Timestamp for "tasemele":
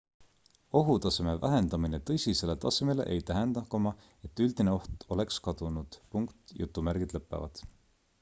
2.63-3.05